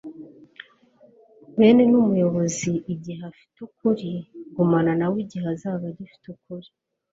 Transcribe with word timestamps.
Bane 1.57 1.83
numuyobozi 1.91 2.71
igihe 2.93 3.21
afite 3.31 3.57
ukuri 3.67 4.09
gumana 4.55 4.91
na 4.99 5.07
we 5.11 5.17
igihe 5.23 5.45
azaba 5.55 5.83
agifite 5.91 6.25
ukuri 6.35 6.69